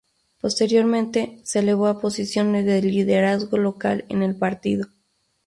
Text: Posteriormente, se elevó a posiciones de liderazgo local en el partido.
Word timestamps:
Posteriormente, 0.39 1.39
se 1.43 1.59
elevó 1.59 1.85
a 1.85 2.01
posiciones 2.01 2.65
de 2.65 2.81
liderazgo 2.81 3.57
local 3.57 4.03
en 4.09 4.23
el 4.23 4.35
partido. 4.35 4.87